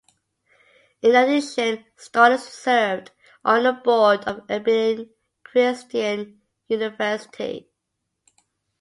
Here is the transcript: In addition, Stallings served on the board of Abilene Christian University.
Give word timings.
In 1.03 1.15
addition, 1.15 1.85
Stallings 1.95 2.41
served 2.47 3.11
on 3.45 3.61
the 3.61 3.73
board 3.73 4.23
of 4.23 4.41
Abilene 4.49 5.11
Christian 5.43 6.41
University. 6.67 7.69